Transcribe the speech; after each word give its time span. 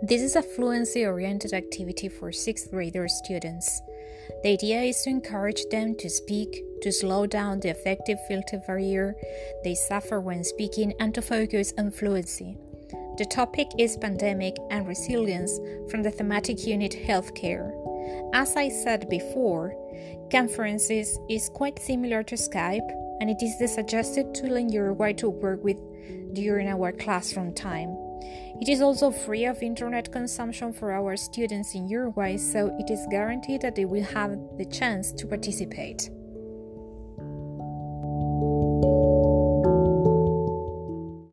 This 0.00 0.22
is 0.22 0.36
a 0.36 0.42
fluency 0.42 1.04
oriented 1.04 1.52
activity 1.52 2.08
for 2.08 2.30
sixth 2.30 2.70
grader 2.70 3.08
students. 3.08 3.82
The 4.44 4.50
idea 4.50 4.82
is 4.82 5.02
to 5.02 5.10
encourage 5.10 5.64
them 5.72 5.96
to 5.96 6.08
speak, 6.08 6.62
to 6.82 6.92
slow 6.92 7.26
down 7.26 7.58
the 7.58 7.70
affective 7.70 8.18
filter 8.28 8.62
barrier 8.64 9.16
they 9.64 9.74
suffer 9.74 10.20
when 10.20 10.44
speaking, 10.44 10.94
and 11.00 11.12
to 11.16 11.20
focus 11.20 11.74
on 11.76 11.90
fluency. 11.90 12.56
The 13.16 13.24
topic 13.24 13.66
is 13.76 13.96
pandemic 13.96 14.56
and 14.70 14.86
resilience 14.86 15.58
from 15.90 16.04
the 16.04 16.12
thematic 16.12 16.64
unit 16.64 16.92
healthcare. 16.92 17.72
As 18.32 18.54
I 18.54 18.68
said 18.68 19.08
before, 19.08 19.74
conferences 20.30 21.18
is 21.28 21.50
quite 21.52 21.80
similar 21.80 22.22
to 22.22 22.36
Skype 22.36 22.88
and 23.20 23.28
it 23.28 23.42
is 23.42 23.58
the 23.58 23.66
suggested 23.66 24.32
tool 24.32 24.54
in 24.54 24.68
Uruguay 24.68 25.14
to 25.14 25.28
work 25.28 25.64
with 25.64 25.78
during 26.34 26.68
our 26.68 26.92
classroom 26.92 27.52
time. 27.52 28.07
It 28.60 28.68
is 28.68 28.80
also 28.82 29.10
free 29.10 29.44
of 29.44 29.62
internet 29.62 30.10
consumption 30.10 30.72
for 30.72 30.92
our 30.92 31.16
students 31.16 31.74
in 31.74 31.88
Uruguay, 31.88 32.36
so 32.36 32.74
it 32.78 32.90
is 32.90 33.06
guaranteed 33.08 33.60
that 33.62 33.76
they 33.76 33.84
will 33.84 34.02
have 34.02 34.36
the 34.56 34.64
chance 34.64 35.12
to 35.12 35.26
participate. 35.26 36.10